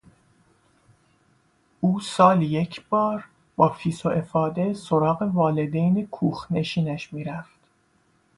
او 1.81 1.99
سالی 1.99 2.45
یک 2.45 2.87
بار 2.89 3.25
با 3.55 3.69
فیس 3.69 4.05
و 4.05 4.09
افاده 4.09 4.73
سراغ 4.73 5.21
والدین 5.21 6.07
کوخ 6.07 6.51
نشینش 6.51 7.13
میرفت. 7.13 7.59